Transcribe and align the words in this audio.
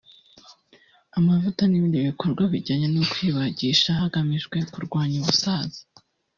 Amavuta 1.17 1.61
n’ibindi 1.67 2.07
bikorwa 2.09 2.43
bijyanye 2.53 2.87
no 2.95 3.03
kwibagisha 3.11 3.89
hagamijwe 4.01 4.57
kurwanya 4.71 5.17
ubusaza 5.21 5.79